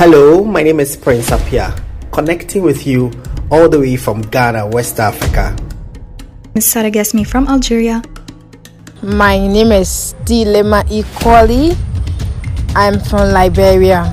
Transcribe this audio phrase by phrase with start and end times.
[0.00, 1.76] Hello, my name is Prince Apia,
[2.10, 3.10] connecting with you
[3.50, 5.54] all the way from Ghana, West Africa.
[6.54, 6.64] Ms.
[6.64, 8.00] Sara Gesmi from Algeria.
[9.02, 11.76] My name is Dilema Equally.
[12.74, 14.08] I'm from Liberia.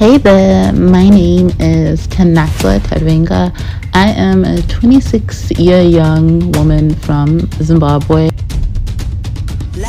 [0.00, 3.52] Hey there, my name is Kanakwa Tadwenga.
[3.92, 8.31] I am a 26 year young woman from Zimbabwe.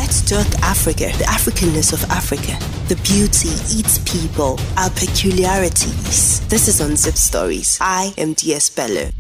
[0.03, 2.59] Let's talk Africa, the Africanness of Africa,
[2.89, 3.47] the beauty,
[3.79, 6.45] its people, our peculiarities.
[6.49, 7.77] This is on Zip Stories.
[7.79, 9.11] I am DS Bello.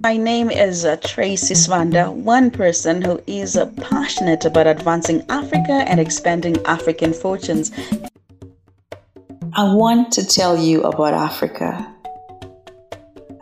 [0.00, 5.72] My name is uh, Tracy Swanda, one person who is uh, passionate about advancing Africa
[5.88, 7.72] and expanding African fortunes.
[9.54, 11.91] I want to tell you about Africa.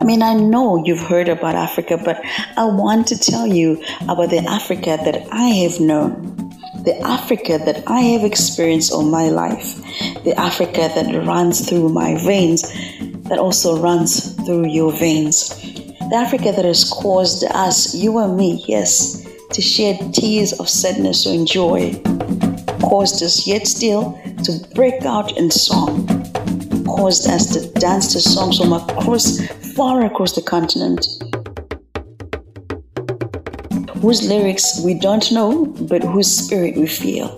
[0.01, 2.19] I mean, I know you've heard about Africa, but
[2.57, 6.35] I want to tell you about the Africa that I have known,
[6.83, 9.75] the Africa that I have experienced all my life,
[10.23, 12.63] the Africa that runs through my veins,
[13.29, 18.65] that also runs through your veins, the Africa that has caused us, you and me,
[18.67, 21.93] yes, to shed tears of sadness and joy,
[22.81, 26.07] caused us yet still to break out in song,
[26.85, 31.05] caused us to dance to songs from across far across the continent,
[34.01, 37.29] whose lyrics we don't know, but whose spirit we feel.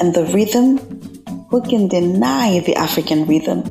[0.00, 0.78] And the rhythm,
[1.48, 3.64] who can deny the African rhythm?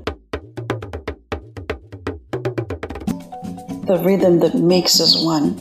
[3.88, 5.58] The rhythm that makes us one.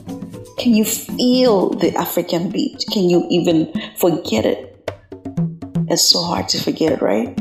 [0.59, 2.85] Can you feel the African beat?
[2.93, 4.69] Can you even forget it?
[5.89, 7.39] It's so hard to forget right?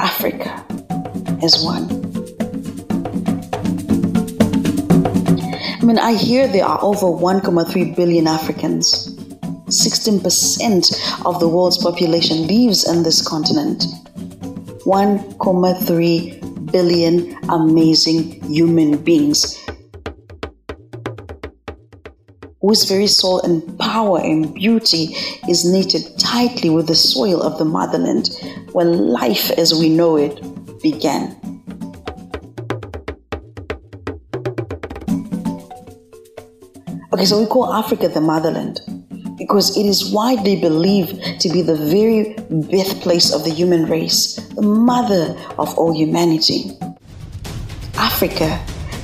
[0.00, 0.61] Africa
[1.42, 1.84] as one.
[5.80, 9.16] I mean, I hear there are over 1.3 billion Africans.
[9.66, 13.86] 16% of the world's population lives in this continent.
[14.84, 19.58] 1.3 billion amazing human beings
[22.62, 25.16] whose very soul and power and beauty
[25.48, 28.30] is knitted tightly with the soil of the motherland
[28.72, 30.40] when life as we know it
[30.82, 31.38] began.
[37.12, 38.80] Okay, so we call Africa the motherland
[39.38, 44.62] because it is widely believed to be the very birthplace of the human race, the
[44.62, 46.70] mother of all humanity.
[47.96, 48.58] Africa,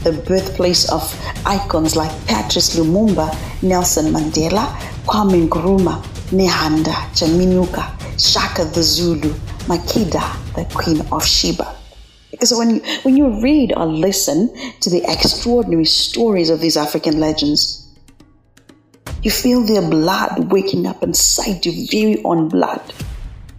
[0.05, 1.03] the birthplace of
[1.45, 3.29] icons like Patrice Lumumba,
[3.63, 4.67] Nelson Mandela,
[5.07, 7.85] Kwame Nkrumah, Nehanda Chaminuka,
[8.19, 9.35] Shaka the Zulu,
[9.69, 10.25] Makeda,
[10.55, 11.77] the Queen of Sheba.
[12.31, 14.49] Because when you, when you read or listen
[14.81, 17.87] to the extraordinary stories of these African legends,
[19.23, 22.81] you feel their blood waking up inside your very own blood,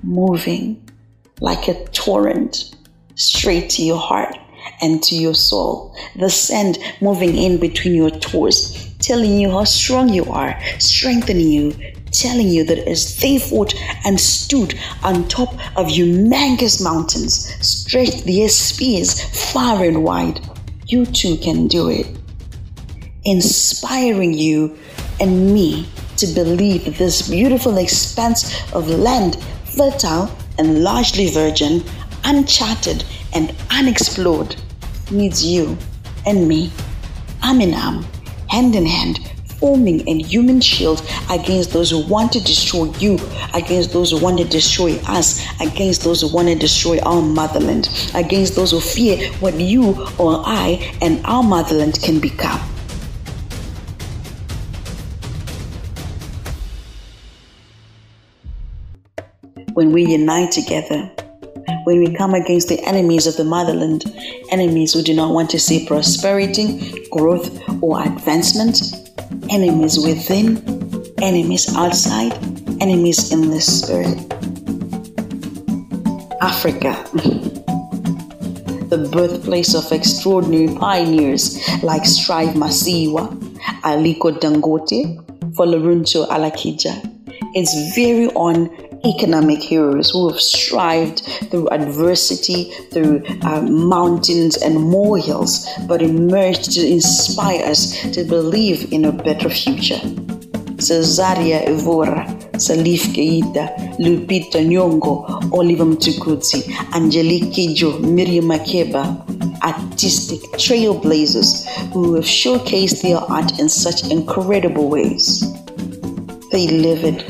[0.01, 0.83] moving
[1.41, 2.75] like a torrent
[3.13, 4.35] straight to your heart
[4.81, 5.95] and to your soul.
[6.15, 11.75] The sand moving in between your toes, telling you how strong you are, strengthening you,
[12.11, 13.73] telling you that as they fought
[14.05, 20.39] and stood on top of humongous mountains, stretched their spears far and wide,
[20.87, 22.07] you too can do it.
[23.25, 24.77] Inspiring you
[25.19, 25.87] and me
[26.17, 29.41] to believe that this beautiful expanse of land,
[29.75, 31.83] fertile and largely virgin,
[32.23, 33.03] uncharted
[33.33, 34.55] and unexplored,
[35.11, 35.77] needs you
[36.25, 36.71] and me,
[37.43, 38.05] arm in arm,
[38.49, 39.19] hand in hand,
[39.59, 43.19] forming a human shield against those who want to destroy you,
[43.53, 47.89] against those who want to destroy us, against those who want to destroy our motherland,
[48.15, 52.59] against those who fear what you or I and our motherland can become.
[59.73, 61.11] When we unite together,
[61.83, 64.03] when we come against the enemies of the motherland,
[64.51, 67.49] enemies who do not want to see prosperity, growth,
[67.81, 68.98] or advancement,
[69.51, 70.57] enemies within,
[71.21, 72.33] enemies outside,
[72.81, 74.17] enemies in the spirit.
[76.41, 76.93] Africa,
[78.89, 83.27] the birthplace of extraordinary pioneers like Strive Masiyiwa,
[83.83, 85.17] Aliko Dangote,
[85.53, 86.93] Folorunsho Alakija,
[87.55, 88.69] its very own
[89.05, 91.19] economic heroes who have strived
[91.49, 99.05] through adversity, through uh, mountains and molehills, but emerged to inspire us to believe in
[99.05, 99.99] a better future.
[100.79, 109.25] Cesaria Evora, Salif Keita, Lupita Nyong'o, Oliver Mtukudzi, Angelique Kidjo, Miriam Makeba,
[109.61, 115.41] artistic trailblazers who have showcased their art in such incredible ways.
[116.51, 117.23] They live it,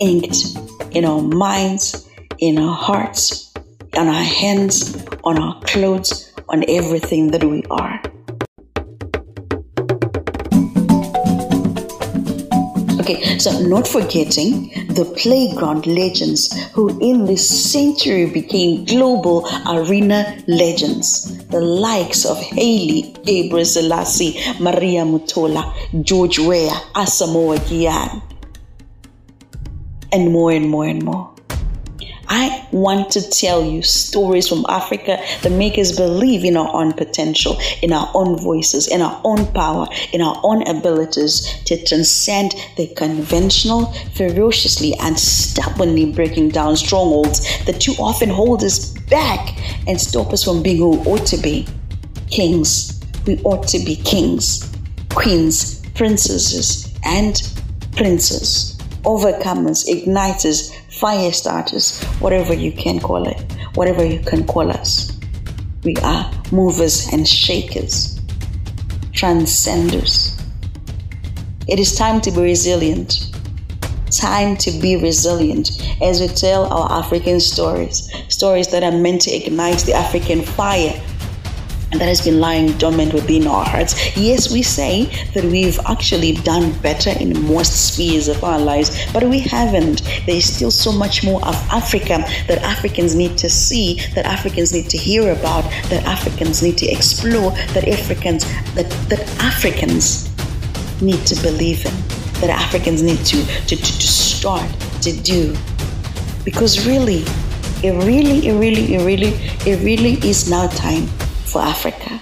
[0.00, 0.65] inked,
[0.96, 2.08] in our minds,
[2.38, 3.52] in our hearts,
[3.98, 8.00] on our hands, on our clothes, on everything that we are.
[12.98, 21.46] Okay, so not forgetting the playground legends who in this century became global arena legends.
[21.48, 28.22] The likes of Haile, Gabriel Selassie, Maria Mutola, George Weah, Asamoah Gyan,
[30.16, 31.32] and more and more and more.
[32.28, 36.92] I want to tell you stories from Africa that make us believe in our own
[36.92, 42.54] potential, in our own voices, in our own power, in our own abilities to transcend
[42.76, 50.00] the conventional, ferociously and stubbornly breaking down strongholds that too often hold us back and
[50.00, 51.66] stop us from being who we ought to be.
[52.28, 52.92] Kings.
[53.26, 54.72] We ought to be kings,
[55.10, 57.42] queens, princesses, and
[57.96, 58.75] princes,
[59.06, 63.40] overcomers, igniters, fire starters, whatever you can call it,
[63.74, 65.16] whatever you can call us.
[65.84, 68.20] We are movers and shakers,
[69.12, 70.36] transcenders.
[71.68, 73.32] It is time to be resilient.
[74.10, 75.70] Time to be resilient
[76.02, 81.00] as we tell our African stories, stories that are meant to ignite the African fire
[81.98, 84.16] that has been lying dormant within our hearts.
[84.16, 85.04] Yes, we say
[85.34, 90.02] that we've actually done better in most spheres of our lives, but we haven't.
[90.26, 94.72] There is still so much more of Africa that Africans need to see, that Africans
[94.72, 98.44] need to hear about, that Africans need to explore, that Africans
[98.74, 100.30] that, that Africans
[101.00, 101.94] need to believe in,
[102.40, 104.68] that Africans need to, to, to, to start
[105.02, 105.56] to do.
[106.44, 107.24] Because really,
[107.82, 109.34] it really, it really, it really,
[109.70, 111.08] it really is now time
[111.56, 112.20] for Africa.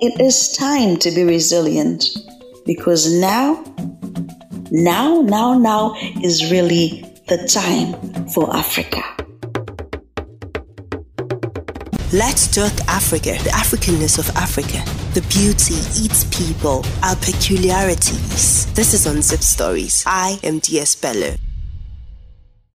[0.00, 2.04] It is time to be resilient
[2.64, 3.64] because now,
[4.70, 7.90] now, now, now is really the time
[8.28, 9.02] for Africa.
[12.12, 14.78] Let's talk Africa, the Africanness of Africa,
[15.14, 15.74] the beauty,
[16.04, 18.72] its people, our peculiarities.
[18.74, 20.04] This is on Zip Stories.
[20.06, 21.34] I am DS Bello.